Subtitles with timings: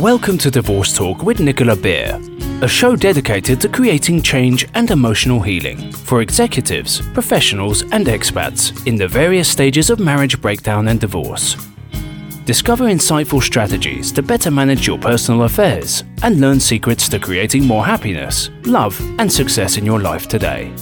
[0.00, 2.20] Welcome to Divorce Talk with Nicola Beer,
[2.62, 8.96] a show dedicated to creating change and emotional healing for executives, professionals, and expats in
[8.96, 11.54] the various stages of marriage breakdown and divorce.
[12.44, 17.86] Discover insightful strategies to better manage your personal affairs and learn secrets to creating more
[17.86, 20.72] happiness, love, and success in your life today.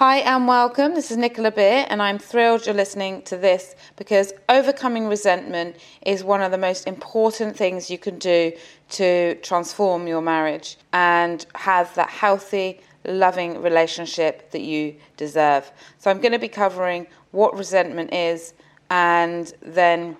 [0.00, 0.94] Hi and welcome.
[0.94, 5.76] This is Nicola Beer, and I'm thrilled you're listening to this because overcoming resentment
[6.06, 8.50] is one of the most important things you can do
[8.92, 15.70] to transform your marriage and have that healthy, loving relationship that you deserve.
[15.98, 18.54] So, I'm going to be covering what resentment is
[18.88, 20.16] and then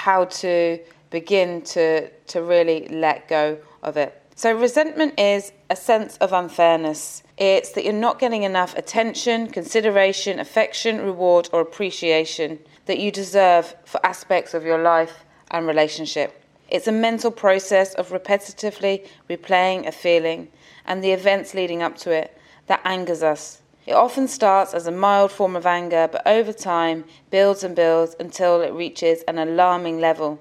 [0.00, 0.78] how to
[1.08, 4.20] begin to, to really let go of it.
[4.36, 7.22] So, resentment is a sense of unfairness.
[7.38, 13.76] It's that you're not getting enough attention, consideration, affection, reward, or appreciation that you deserve
[13.84, 16.42] for aspects of your life and relationship.
[16.68, 20.48] It's a mental process of repetitively replaying a feeling
[20.84, 23.62] and the events leading up to it that angers us.
[23.86, 28.16] It often starts as a mild form of anger, but over time builds and builds
[28.18, 30.40] until it reaches an alarming level.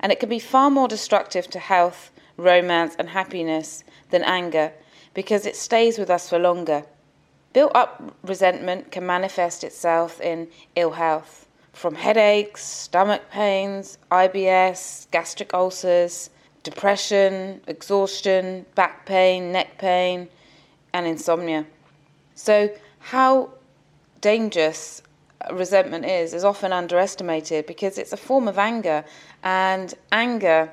[0.00, 4.72] And it can be far more destructive to health romance, and happiness than anger
[5.12, 6.84] because it stays with us for longer.
[7.52, 15.52] Built up resentment can manifest itself in ill health, from headaches, stomach pains, IBS, gastric
[15.52, 16.30] ulcers,
[16.62, 20.28] depression, exhaustion, back pain, neck pain,
[20.92, 21.66] and insomnia.
[22.34, 23.50] So, how
[24.20, 25.02] dangerous
[25.52, 29.04] resentment is is often underestimated because it's a form of anger,
[29.42, 30.70] and anger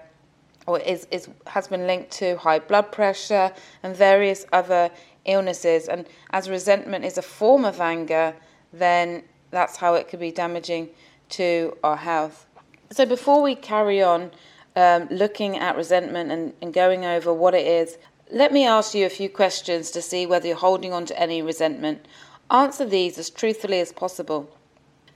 [0.67, 3.51] or is, is has been linked to high blood pressure
[3.83, 4.89] and various other
[5.25, 5.87] illnesses.
[5.87, 8.33] And as resentment is a form of anger,
[8.73, 10.89] then that's how it could be damaging
[11.29, 12.45] to our health.
[12.91, 14.31] So before we carry on
[14.75, 17.97] um, looking at resentment and, and going over what it is,
[18.31, 21.41] let me ask you a few questions to see whether you're holding on to any
[21.41, 22.07] resentment.
[22.49, 24.49] Answer these as truthfully as possible.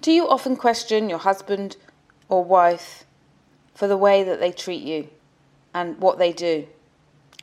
[0.01, 1.75] Do you often question your husband
[2.27, 3.05] or wife
[3.75, 5.09] for the way that they treat you?
[5.73, 6.67] And what they do?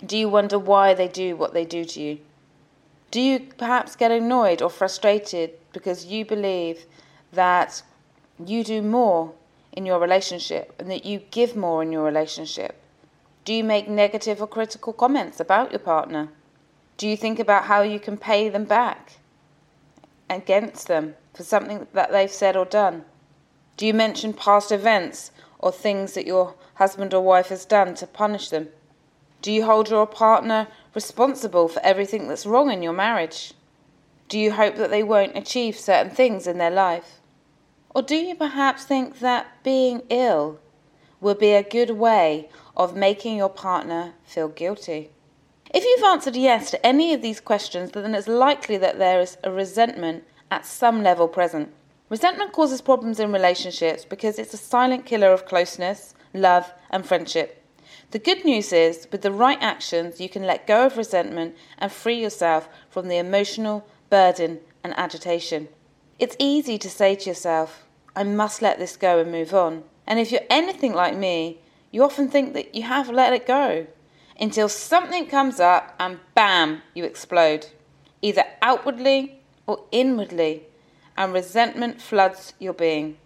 [0.05, 2.19] Do you wonder why they do what they do to you?
[3.11, 6.85] Do you perhaps get annoyed or frustrated because you believe
[7.33, 7.83] that
[8.45, 9.33] you do more
[9.73, 12.77] in your relationship and that you give more in your relationship?
[13.45, 16.29] Do you make negative or critical comments about your partner?
[16.97, 19.19] Do you think about how you can pay them back
[20.29, 23.05] against them for something that they've said or done?
[23.77, 28.07] Do you mention past events or things that your husband or wife has done to
[28.07, 28.69] punish them?
[29.43, 33.55] Do you hold your partner responsible for everything that's wrong in your marriage?
[34.29, 37.21] Do you hope that they won't achieve certain things in their life?
[37.95, 40.59] Or do you perhaps think that being ill
[41.21, 45.11] will be a good way of making your partner feel guilty?
[45.73, 49.37] If you've answered yes to any of these questions, then it's likely that there is
[49.43, 51.73] a resentment at some level present.
[52.09, 57.65] Resentment causes problems in relationships because it's a silent killer of closeness, love, and friendship.
[58.13, 61.91] The good news is, with the right actions, you can let go of resentment and
[61.91, 65.67] free yourself from the emotional burden and agitation.
[66.21, 67.85] It's easy to say to yourself,
[68.15, 69.83] I must let this go and move on.
[70.07, 71.59] And if you're anything like me,
[71.91, 73.89] you often think that you have let it go
[74.39, 77.67] until something comes up and bam, you explode,
[78.23, 80.63] either outwardly or inwardly
[81.17, 83.17] and resentment floods your being.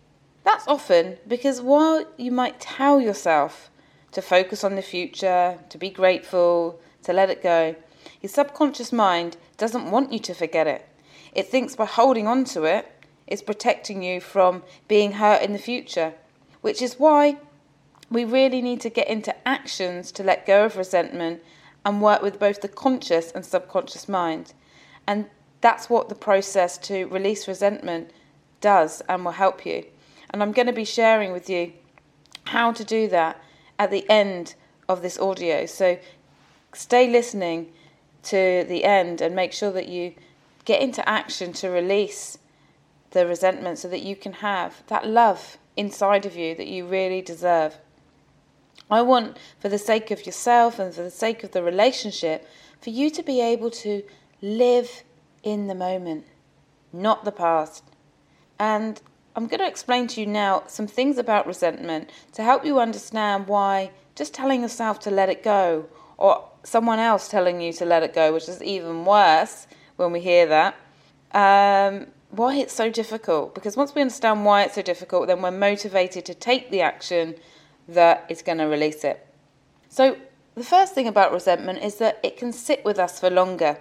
[0.44, 3.70] That's often because while you might tell yourself
[4.12, 7.76] to focus on the future, to be grateful, to let it go,
[8.20, 10.86] your subconscious mind doesn't want you to forget it.
[11.32, 12.90] It thinks by holding on to it,
[13.26, 16.14] it's protecting you from being hurt in the future,
[16.60, 17.36] which is why
[18.10, 21.40] we really need to get into actions to let go of resentment
[21.84, 24.52] and work with both the conscious and subconscious mind.
[25.06, 25.26] And
[25.60, 28.10] that's what the process to release resentment
[28.60, 29.84] does and will help you.
[30.30, 31.72] And I'm going to be sharing with you
[32.44, 33.42] how to do that
[33.78, 34.54] at the end
[34.88, 35.66] of this audio.
[35.66, 35.98] So
[36.72, 37.72] stay listening
[38.24, 40.14] to the end and make sure that you
[40.64, 42.38] get into action to release
[43.12, 47.22] the resentment so that you can have that love inside of you that you really
[47.22, 47.76] deserve.
[48.90, 52.46] I want, for the sake of yourself and for the sake of the relationship,
[52.80, 54.02] for you to be able to
[54.42, 55.02] live
[55.42, 56.26] in the moment,
[56.92, 57.84] not the past.
[58.58, 59.00] And
[59.36, 63.46] I'm going to explain to you now some things about resentment to help you understand
[63.46, 65.86] why just telling yourself to let it go,
[66.18, 69.66] or someone else telling you to let it go, which is even worse
[69.96, 70.74] when we hear that,
[71.32, 73.54] um, why it's so difficult.
[73.54, 77.34] Because once we understand why it's so difficult, then we're motivated to take the action
[77.88, 79.26] that is going to release it.
[79.88, 80.16] So,
[80.54, 83.78] the first thing about resentment is that it can sit with us for longer.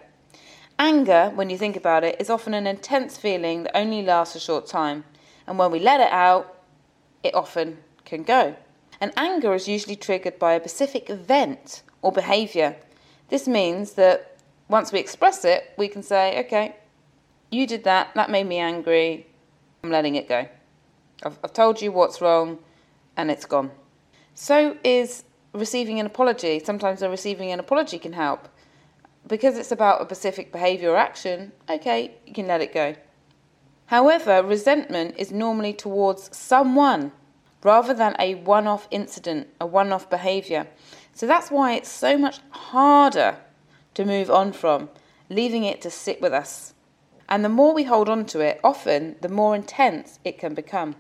[0.82, 4.40] Anger, when you think about it, is often an intense feeling that only lasts a
[4.40, 5.04] short time.
[5.46, 6.64] And when we let it out,
[7.22, 8.56] it often can go.
[9.02, 12.78] And anger is usually triggered by a specific event or behaviour.
[13.28, 14.38] This means that
[14.70, 16.78] once we express it, we can say, okay,
[17.52, 19.28] you did that, that made me angry,
[19.84, 20.48] I'm letting it go.
[21.24, 22.60] I've, I've told you what's wrong,
[23.18, 23.72] and it's gone.
[24.34, 26.60] So is receiving an apology.
[26.60, 28.48] Sometimes receiving an apology can help.
[29.30, 32.96] Because it's about a specific behaviour or action, okay, you can let it go.
[33.86, 37.12] However, resentment is normally towards someone
[37.64, 40.68] rather than a one off incident, a one off behaviour.
[41.14, 43.38] So that's why it's so much harder
[43.94, 44.90] to move on from,
[45.30, 46.74] leaving it to sit with us.
[47.28, 50.96] And the more we hold on to it, often the more intense it can become.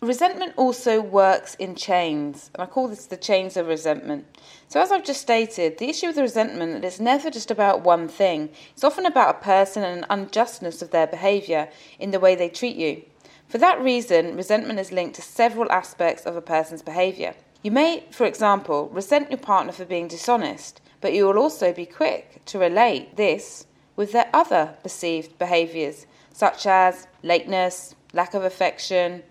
[0.00, 4.26] Resentment also works in chains, and I call this the chains of resentment.
[4.68, 8.50] So, as I've just stated, the issue with resentment is never just about one thing.
[8.74, 11.68] It's often about a person and an unjustness of their behaviour
[11.98, 13.02] in the way they treat you.
[13.48, 17.34] For that reason, resentment is linked to several aspects of a person's behaviour.
[17.64, 21.86] You may, for example, resent your partner for being dishonest, but you will also be
[21.86, 23.66] quick to relate this
[23.96, 29.24] with their other perceived behaviours, such as lateness, lack of affection,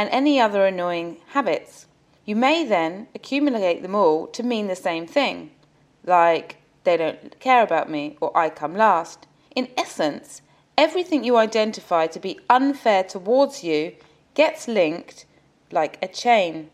[0.00, 1.86] and any other annoying habits.
[2.24, 5.50] You may then accumulate them all to mean the same thing,
[6.06, 9.26] like they don't care about me or I come last.
[9.54, 10.40] In essence,
[10.78, 13.92] everything you identify to be unfair towards you
[14.32, 15.26] gets linked
[15.70, 16.70] like a chain.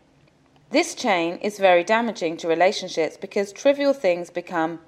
[0.69, 4.79] This chain is very damaging to relationships because trivial things become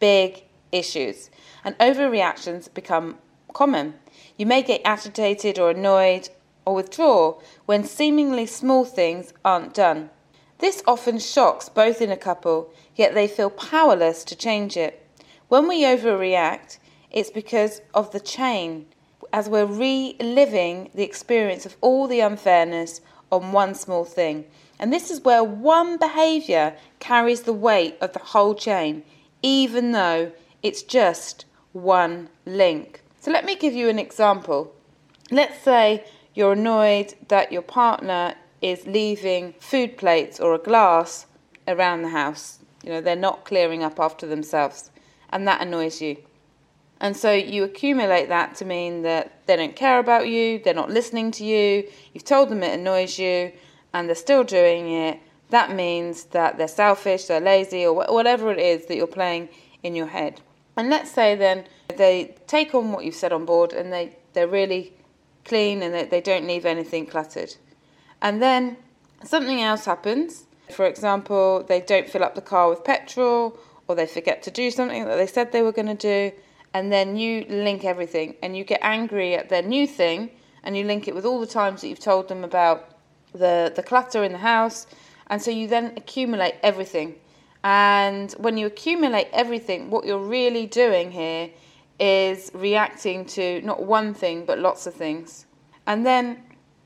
[0.00, 1.30] big issues
[1.64, 3.16] and overreactions become
[3.54, 3.94] common.
[4.36, 6.28] You may get agitated or annoyed
[6.66, 10.10] or withdraw when seemingly small things aren't done.
[10.58, 15.06] This often shocks both in a couple, yet they feel powerless to change it.
[15.48, 16.78] When we overreact,
[17.10, 18.86] it's because of the chain,
[19.32, 24.44] as we're reliving the experience of all the unfairness on one small thing.
[24.78, 29.02] And this is where one behaviour carries the weight of the whole chain,
[29.42, 30.32] even though
[30.62, 33.02] it's just one link.
[33.20, 34.74] So let me give you an example.
[35.30, 36.04] Let's say
[36.36, 41.26] you're annoyed that your partner is leaving food plates or a glass
[41.66, 42.58] around the house.
[42.84, 44.90] You know, they're not clearing up after themselves,
[45.30, 46.18] and that annoys you.
[47.00, 50.90] And so you accumulate that to mean that they don't care about you, they're not
[50.90, 53.52] listening to you, you've told them it annoys you,
[53.92, 55.18] and they're still doing it.
[55.50, 59.48] That means that they're selfish, they're lazy, or whatever it is that you're playing
[59.82, 60.40] in your head.
[60.76, 61.64] And let's say then
[61.96, 64.92] they take on what you've said on board and they, they're really
[65.46, 67.54] clean and that they don't leave anything cluttered.
[68.20, 68.76] And then
[69.24, 70.44] something else happens.
[70.70, 73.58] For example, they don't fill up the car with petrol
[73.88, 76.36] or they forget to do something that they said they were going to do.
[76.74, 80.30] And then you link everything and you get angry at their new thing
[80.62, 82.90] and you link it with all the times that you've told them about
[83.32, 84.86] the, the clutter in the house.
[85.28, 87.14] And so you then accumulate everything.
[87.62, 91.50] And when you accumulate everything, what you're really doing here
[91.98, 95.46] is reacting to not one thing but lots of things.
[95.86, 96.42] And then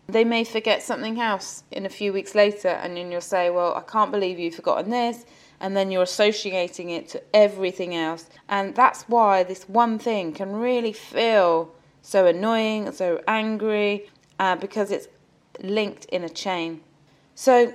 [0.08, 3.74] they may forget something else in a few weeks later, and then you'll say, Well,
[3.74, 5.24] I can't believe you've forgotten this.
[5.62, 8.30] And then you're associating it to everything else.
[8.48, 14.08] And that's why this one thing can really feel so annoying, so angry,
[14.38, 15.06] uh, because it's
[15.62, 16.80] linked in a chain.
[17.34, 17.74] So,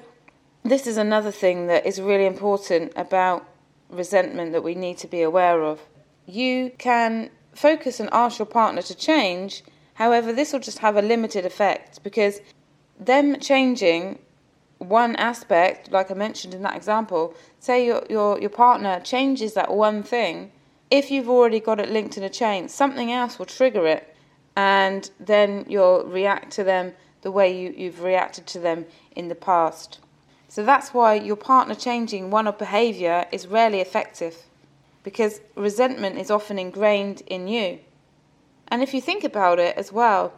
[0.64, 3.48] this is another thing that is really important about
[3.92, 5.80] resentment that we need to be aware of
[6.26, 9.64] you can focus and ask your partner to change.
[9.96, 12.42] However, this will just have a limited effect because
[13.00, 14.20] them changing
[14.78, 19.74] one aspect, like I mentioned in that example, say your, your, your partner changes that
[19.74, 20.52] one thing,
[20.92, 24.16] if you've already got it linked in a chain, something else will trigger it,
[24.56, 29.36] and then you'll react to them the way you, you've reacted to them in the
[29.36, 30.00] past.
[30.48, 34.38] So that's why your partner changing one of behaviour is rarely effective
[35.06, 37.80] because resentment is often ingrained in you.
[38.68, 40.34] And if you think about it as well,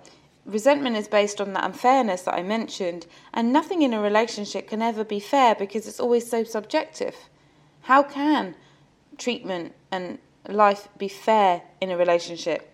[0.45, 4.81] resentment is based on that unfairness that I mentioned, and nothing in a relationship can
[4.81, 7.15] ever be fair because it's always so subjective.
[7.83, 8.55] How can
[9.17, 10.19] treatment and
[10.49, 12.69] life be fair in a relationship?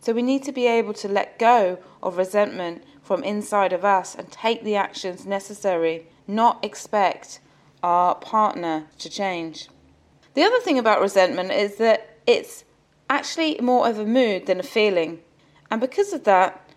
[0.00, 4.16] So we need to be able to let go of resentment from inside of us
[4.16, 7.38] and take the actions necessary, not expect
[7.84, 9.68] our partner to change.
[10.36, 12.64] The other thing about resentment is that it's
[13.08, 15.20] actually more of a mood than a feeling.
[15.70, 16.70] And because of that,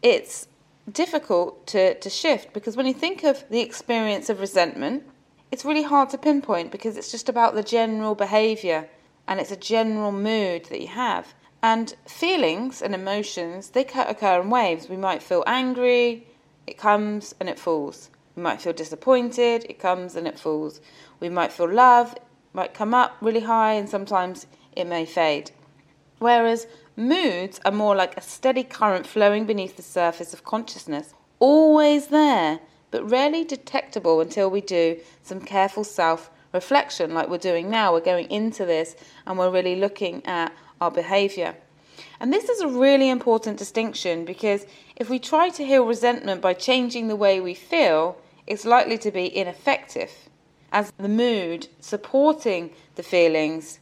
[0.00, 0.46] it's
[0.92, 5.02] difficult to, to shift because when you think of the experience of resentment,
[5.50, 8.88] it's really hard to pinpoint because it's just about the general behavior
[9.26, 11.34] and it's a general mood that you have.
[11.64, 14.88] And feelings and emotions, they occur in waves.
[14.88, 16.28] We might feel angry,
[16.68, 18.08] it comes and it falls.
[18.36, 20.80] We might feel disappointed, it comes and it falls.
[21.18, 22.14] We might feel love,
[22.52, 25.50] might come up really high and sometimes it may fade.
[26.18, 26.66] Whereas
[26.96, 32.60] moods are more like a steady current flowing beneath the surface of consciousness, always there,
[32.90, 37.92] but rarely detectable until we do some careful self reflection, like we're doing now.
[37.92, 41.54] We're going into this and we're really looking at our behavior.
[42.18, 44.66] And this is a really important distinction because
[44.96, 49.10] if we try to heal resentment by changing the way we feel, it's likely to
[49.10, 50.10] be ineffective,
[50.72, 53.80] as the mood supporting the feelings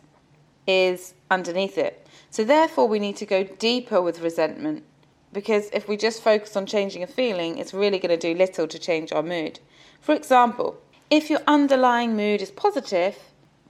[0.67, 2.07] is underneath it.
[2.31, 4.85] So, therefore, we need to go deeper with resentment
[5.33, 8.67] because if we just focus on changing a feeling, it's really going to do little
[8.67, 9.61] to change our mood.
[10.01, 10.79] For example,
[11.11, 13.17] if your underlying mood is positive,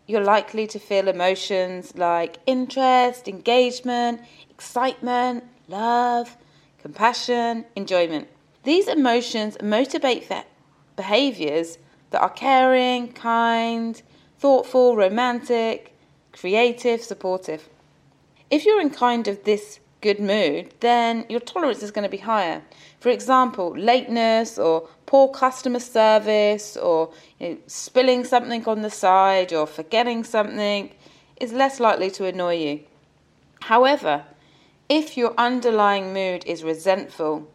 [0.07, 4.21] you're likely to feel emotions like interest, engagement,
[4.51, 6.37] excitement, love,
[6.79, 8.29] compassion, enjoyment.
[8.65, 10.31] These emotions motivate
[10.97, 11.79] behaviors
[12.11, 14.01] that are caring, kind,
[14.39, 15.95] thoughtful, romantic,
[16.33, 17.69] creative, supportive.
[18.51, 22.19] If you're in kind of this good mood, then your tolerance is going to be
[22.19, 22.63] higher.
[23.01, 29.53] For example, lateness or poor customer service or you know, spilling something on the side
[29.53, 30.91] or forgetting something
[31.41, 32.81] is less likely to annoy you.
[33.61, 34.25] However,
[34.89, 37.49] if your underlying mood is resentful,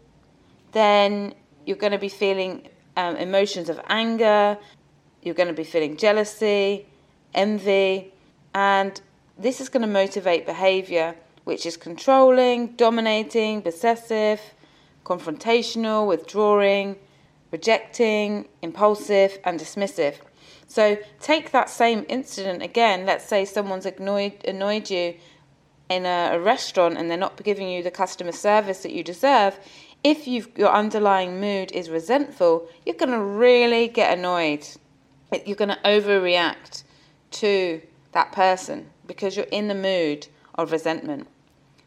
[0.73, 1.33] then
[1.65, 2.67] you're going to be feeling
[2.97, 4.57] um, emotions of anger,
[5.21, 6.85] you're going to be feeling jealousy,
[7.33, 8.13] envy,
[8.53, 9.01] and
[9.37, 14.39] this is going to motivate behavior which is controlling, dominating, possessive,
[15.03, 16.95] confrontational, withdrawing,
[17.51, 20.15] rejecting, impulsive, and dismissive.
[20.67, 23.05] So take that same incident again.
[23.05, 25.15] Let's say someone's annoyed, annoyed you
[25.89, 29.59] in a, a restaurant and they're not giving you the customer service that you deserve.
[30.03, 34.67] If your underlying mood is resentful, you're going to really get annoyed.
[35.45, 36.83] You're going to overreact
[37.31, 37.81] to
[38.11, 41.27] that person because you're in the mood of resentment.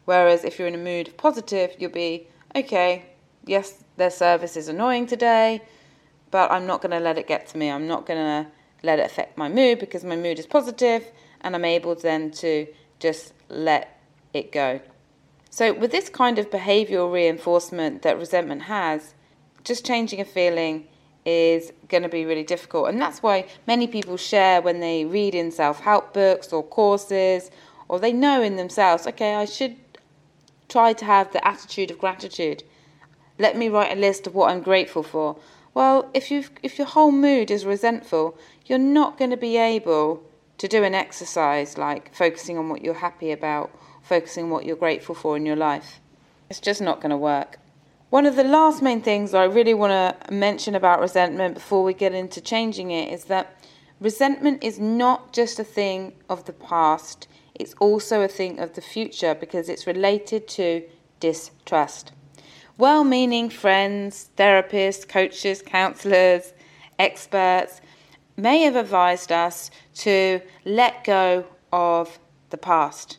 [0.05, 3.05] Whereas if you're in a mood of positive, you'll be, okay,
[3.45, 5.61] yes, their service is annoying today,
[6.31, 7.69] but I'm not going to let it get to me.
[7.69, 8.51] I'm not going to
[8.83, 11.05] let it affect my mood because my mood is positive
[11.41, 12.67] and I'm able then to
[12.99, 13.99] just let
[14.33, 14.81] it go.
[15.57, 19.15] So, with this kind of behavioral reinforcement that resentment has,
[19.63, 20.87] just changing a feeling
[21.25, 22.89] is going to be really difficult.
[22.89, 27.49] And that's why many people share when they read in self help books or courses,
[27.87, 29.77] or they know in themselves, okay, I should
[30.69, 32.61] try to have the attitude of gratitude.
[33.39, 35.39] Let me write a list of what I'm grateful for.
[35.73, 38.37] Well, if you if your whole mood is resentful,
[38.67, 40.23] you're not going to be able
[40.59, 43.71] to do an exercise like focusing on what you're happy about,
[44.07, 45.99] focusing on what you're grateful for in your life.
[46.49, 47.59] It's just not going to work.
[48.09, 51.93] One of the last main things I really want to mention about resentment before we
[51.93, 53.61] get into changing it is that
[53.99, 58.81] resentment is not just a thing of the past, it's also a thing of the
[58.81, 60.83] future because it's related to
[61.19, 62.13] distrust.
[62.77, 66.53] Well meaning friends, therapists, coaches, counselors,
[66.97, 67.81] experts
[68.37, 72.19] may have advised us to let go of
[72.51, 73.17] the past.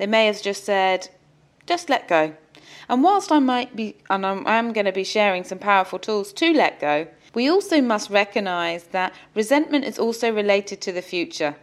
[0.00, 1.10] They may have just said,
[1.66, 2.32] just let go.
[2.88, 6.32] And whilst I might be, and I'm, I'm going to be sharing some powerful tools
[6.32, 11.54] to let go, we also must recognize that resentment is also related to the future.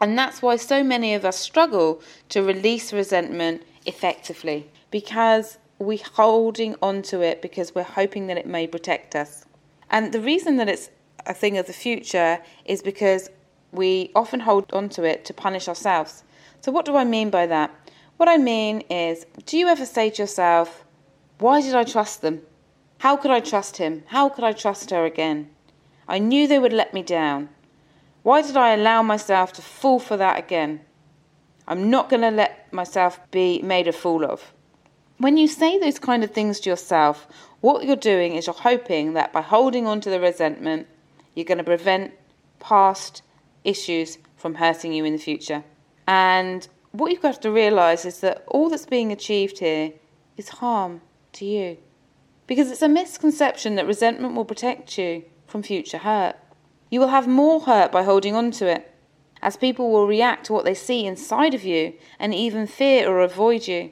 [0.00, 6.76] And that's why so many of us struggle to release resentment effectively because we're holding
[6.80, 9.44] on to it because we're hoping that it may protect us.
[9.90, 10.88] And the reason that it's
[11.26, 13.28] a thing of the future is because
[13.70, 16.24] we often hold on to it to punish ourselves.
[16.64, 17.70] So, what do I mean by that?
[18.16, 20.82] What I mean is, do you ever say to yourself,
[21.38, 22.40] Why did I trust them?
[23.00, 24.02] How could I trust him?
[24.06, 25.50] How could I trust her again?
[26.08, 27.50] I knew they would let me down.
[28.22, 30.80] Why did I allow myself to fall for that again?
[31.68, 34.54] I'm not going to let myself be made a fool of.
[35.18, 37.28] When you say those kind of things to yourself,
[37.60, 40.86] what you're doing is you're hoping that by holding on to the resentment,
[41.34, 42.14] you're going to prevent
[42.58, 43.20] past
[43.64, 45.62] issues from hurting you in the future.
[46.06, 49.92] And what you've got to realize is that all that's being achieved here
[50.36, 51.00] is harm
[51.32, 51.78] to you.
[52.46, 56.36] Because it's a misconception that resentment will protect you from future hurt.
[56.90, 58.92] You will have more hurt by holding on to it,
[59.42, 63.20] as people will react to what they see inside of you and even fear or
[63.20, 63.90] avoid you.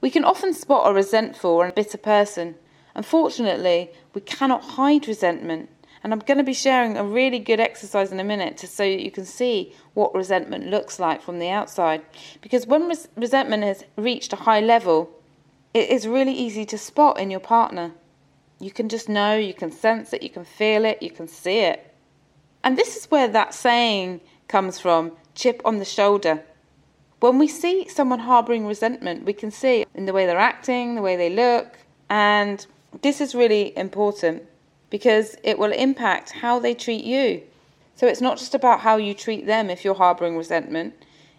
[0.00, 2.56] We can often spot a resentful and bitter person.
[2.94, 5.68] Unfortunately, we cannot hide resentment.
[6.02, 8.82] And I'm going to be sharing a really good exercise in a minute to so
[8.82, 12.02] you can see what resentment looks like from the outside.
[12.40, 15.10] Because when res- resentment has reached a high level,
[15.74, 17.92] it is really easy to spot in your partner.
[18.58, 21.58] You can just know, you can sense it, you can feel it, you can see
[21.60, 21.94] it.
[22.64, 26.42] And this is where that saying comes from chip on the shoulder.
[27.20, 31.02] When we see someone harboring resentment, we can see in the way they're acting, the
[31.02, 31.78] way they look,
[32.08, 32.66] and
[33.02, 34.42] this is really important
[34.90, 37.42] because it will impact how they treat you.
[37.94, 40.94] So it's not just about how you treat them if you're harboring resentment.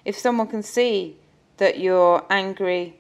[0.06, 1.18] If someone can see
[1.58, 2.98] that you're angry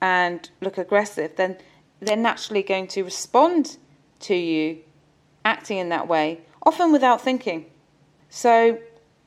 [0.00, 1.56] and look aggressive, then
[2.00, 3.78] they're naturally going to respond
[4.20, 4.78] to you
[5.44, 7.66] acting in that way, often without thinking.
[8.30, 8.78] So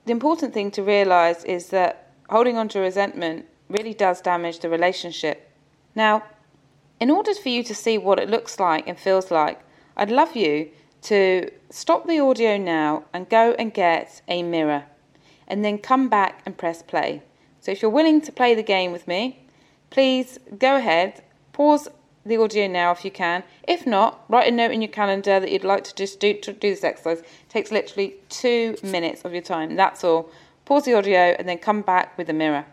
[0.05, 4.69] the important thing to realize is that holding on to resentment really does damage the
[4.69, 5.51] relationship.
[5.95, 6.23] Now,
[6.99, 9.59] in order for you to see what it looks like and feels like,
[9.97, 10.69] I'd love you
[11.03, 14.85] to stop the audio now and go and get a mirror
[15.47, 17.21] and then come back and press play.
[17.59, 19.45] So if you're willing to play the game with me,
[19.89, 21.89] please go ahead, pause
[22.25, 23.43] the audio now if you can.
[23.67, 26.53] If not, write a note in your calendar that you'd like to just do, to
[26.53, 27.19] do this exercise.
[27.19, 29.75] It takes literally two minutes of your time.
[29.75, 30.29] That's all
[30.67, 32.65] pause the audio, and then come back with a mirror.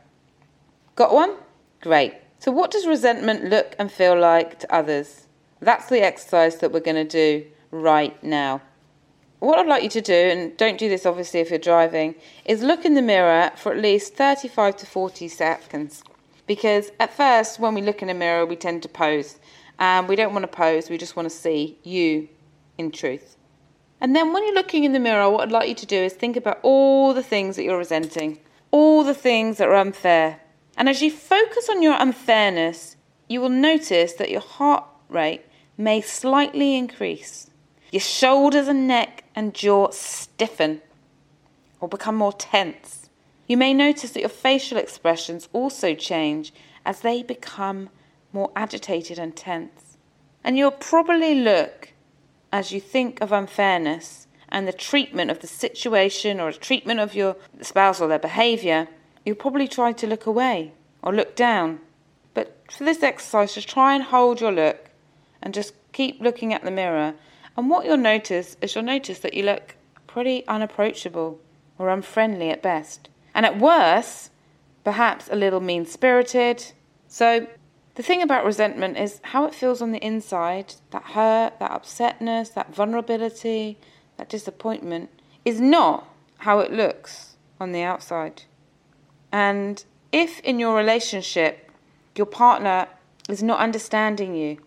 [0.97, 1.37] Got one?
[1.81, 2.15] Great.
[2.41, 5.24] So, what does resentment look and feel like to others?
[5.65, 8.61] That's the exercise that we're going to do right now.
[9.39, 12.63] What I'd like you to do, and don't do this obviously if you're driving, is
[12.63, 16.05] look in the mirror for at least 35 to 40 seconds.
[16.47, 19.39] Because at first, when we look in a mirror, we tend to pose.
[19.79, 22.29] And we don't want to pose, we just want to see you
[22.77, 23.37] in truth.
[24.01, 26.13] And then when you're looking in the mirror, what I'd like you to do is
[26.13, 28.39] think about all the things that you're resenting,
[28.71, 30.41] all the things that are unfair.
[30.77, 32.97] And as you focus on your unfairness,
[33.29, 35.45] you will notice that your heart rate
[35.77, 37.51] may slightly increase.
[37.91, 40.83] Your shoulders and neck and jaw stiffen
[41.81, 43.11] or become more tense.
[43.47, 46.53] You may notice that your facial expressions also change
[46.87, 47.91] as they become
[48.33, 49.97] more agitated and tense.
[50.43, 51.93] And you'll probably look
[52.53, 57.15] as you think of unfairness and the treatment of the situation or the treatment of
[57.15, 58.87] your spouse or their behaviour,
[59.25, 60.73] you'll probably try to look away
[61.03, 61.81] or look down.
[62.33, 64.84] But for this exercise, just try and hold your look
[65.45, 67.15] and just keep looking at the mirror.
[67.57, 69.77] And what you'll notice is you'll notice that you look
[70.09, 71.39] pretty unapproachable
[71.79, 73.09] or unfriendly at best.
[73.35, 74.33] And at worst,
[74.83, 76.73] perhaps a little mean spirited.
[77.07, 77.47] So
[77.95, 82.55] the thing about resentment is how it feels on the inside that hurt, that upsetness,
[82.55, 83.79] that vulnerability,
[84.17, 85.11] that disappointment
[85.45, 88.43] is not how it looks on the outside.
[89.31, 91.71] And if in your relationship
[92.17, 92.87] your partner
[93.29, 94.59] is not understanding you,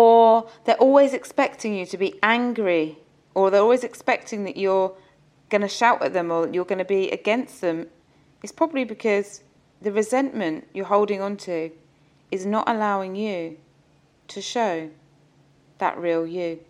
[0.00, 2.96] or they're always expecting you to be angry,
[3.34, 4.94] or they're always expecting that you're
[5.50, 7.86] going to shout at them or you're going to be against them,
[8.42, 9.42] it's probably because
[9.82, 11.70] the resentment you're holding on to
[12.30, 13.58] is not allowing you
[14.28, 14.88] to show
[15.76, 16.60] that real you.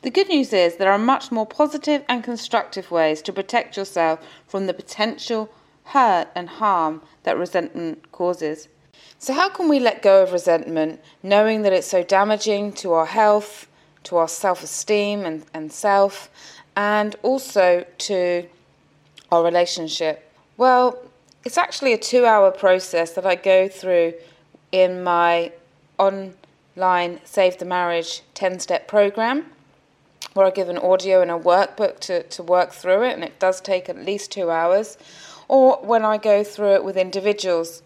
[0.00, 4.18] The good news is there are much more positive and constructive ways to protect yourself
[4.46, 5.50] from the potential
[5.84, 8.68] hurt and harm that resentment causes.
[9.18, 13.06] So, how can we let go of resentment knowing that it's so damaging to our
[13.06, 13.66] health,
[14.04, 16.28] to our self esteem and, and self,
[16.76, 18.46] and also to
[19.32, 20.30] our relationship?
[20.56, 20.98] Well,
[21.44, 24.14] it's actually a two hour process that I go through
[24.72, 25.52] in my
[25.98, 29.46] online Save the Marriage 10 step program
[30.36, 33.38] where I give an audio and a workbook to, to work through it, and it
[33.38, 34.98] does take at least two hours,
[35.48, 37.82] or when I go through it with individuals.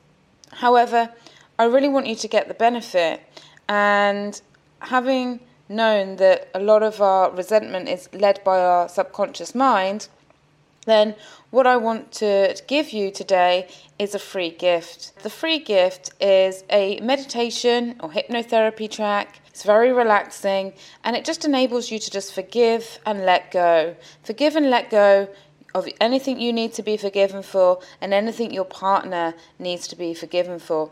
[0.53, 1.11] However,
[1.59, 3.23] I really want you to get the benefit,
[3.69, 4.41] and
[4.81, 10.09] having known that a lot of our resentment is led by our subconscious mind,
[10.87, 11.15] then
[11.51, 15.13] what I want to give you today is a free gift.
[15.23, 19.41] The free gift is a meditation or hypnotherapy track.
[19.49, 20.73] It's very relaxing
[21.05, 23.95] and it just enables you to just forgive and let go.
[24.25, 25.29] Forgive and let go
[25.75, 30.15] of anything you need to be forgiven for and anything your partner needs to be
[30.15, 30.91] forgiven for.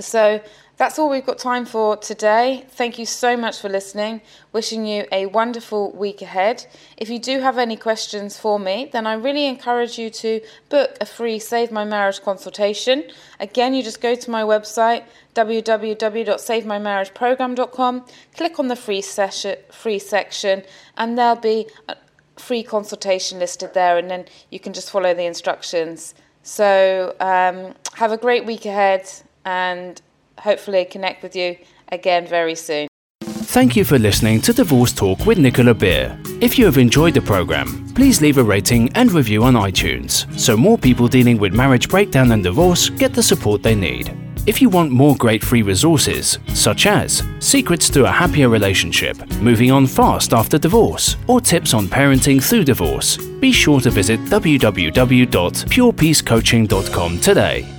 [0.00, 0.40] So
[0.76, 2.66] that's all we've got time for today.
[2.70, 4.20] Thank you so much for listening.
[4.52, 6.66] Wishing you a wonderful week ahead.
[6.96, 10.96] If you do have any questions for me, then I really encourage you to book
[11.00, 13.04] a free Save My Marriage consultation.
[13.38, 18.06] Again, you just go to my website www.savemymarriageprogram.com,
[18.36, 20.62] click on the free session, free section,
[20.96, 21.96] and there'll be a
[22.36, 26.14] free consultation listed there, and then you can just follow the instructions.
[26.42, 29.08] So um, have a great week ahead
[29.44, 30.00] and
[30.38, 31.56] hopefully connect with you
[31.90, 32.88] again very soon.
[33.22, 36.18] Thank you for listening to Divorce Talk with Nicola Beer.
[36.40, 40.56] If you have enjoyed the program, please leave a rating and review on iTunes so
[40.56, 44.12] more people dealing with marriage breakdown and divorce get the support they need.
[44.46, 49.70] If you want more great free resources, such as secrets to a happier relationship, moving
[49.70, 57.20] on fast after divorce, or tips on parenting through divorce, be sure to visit www.purepeacecoaching.com
[57.20, 57.73] today.